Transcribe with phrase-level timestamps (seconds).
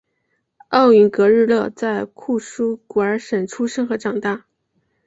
[0.69, 4.47] 奥云格日勒在库苏古尔省出生和长大。